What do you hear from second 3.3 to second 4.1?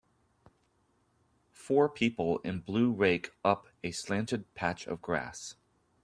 up a